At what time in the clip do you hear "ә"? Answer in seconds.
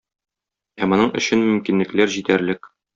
0.81-0.89